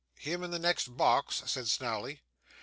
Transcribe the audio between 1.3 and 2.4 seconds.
said Snawley.